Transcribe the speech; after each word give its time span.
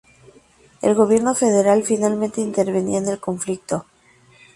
El 0.81 0.95
gobierno 0.95 1.35
federal, 1.35 1.83
finalmente 1.83 2.41
intervenía 2.41 2.97
en 2.97 3.07
el 3.07 3.19
conflicto. 3.19 3.85